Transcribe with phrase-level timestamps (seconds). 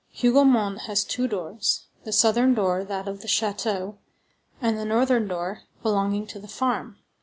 [0.15, 3.97] Hougomont has two doors,—the southern door, that of the château;
[4.59, 6.97] and the northern door, belonging to the farm.